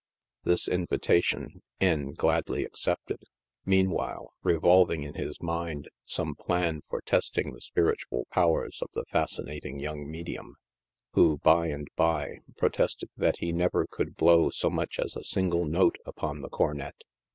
This 0.43 0.67
invitation 0.67 1.61
"W 1.79 2.05
J 2.09 2.13
gladly 2.13 2.65
accepted, 2.65 3.21
meanwhile 3.67 4.33
revolving 4.41 5.03
in 5.03 5.13
his 5.13 5.39
mind 5.39 5.89
some 6.05 6.33
plan 6.33 6.81
for 6.89 7.01
testing 7.01 7.53
the 7.53 7.61
spiritual 7.61 8.25
powers 8.31 8.79
of 8.81 8.89
the 8.95 9.05
fascinating 9.11 9.77
young 9.77 10.07
modiimi— 10.07 10.53
who, 11.13 11.37
by 11.43 11.67
the 11.67 11.85
by, 11.95 12.39
protested 12.57 13.11
that 13.15 13.37
he 13.41 13.51
never 13.51 13.85
could 13.85 14.15
blow 14.17 14.49
so 14.49 14.71
much 14.71 14.97
as 14.97 15.15
a 15.15 15.23
single 15.23 15.65
note 15.65 15.99
upoia 16.07 16.41
the 16.41 16.49
cornet. 16.49 16.95